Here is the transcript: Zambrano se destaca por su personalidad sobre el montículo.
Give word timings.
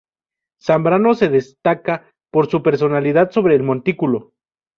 Zambrano 0.59 1.13
se 1.13 1.29
destaca 1.29 2.11
por 2.31 2.49
su 2.49 2.63
personalidad 2.63 3.29
sobre 3.29 3.53
el 3.55 3.61
montículo. 3.61 4.31